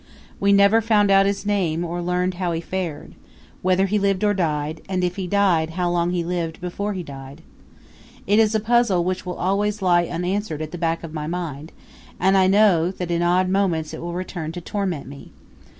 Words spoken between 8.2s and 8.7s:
It is a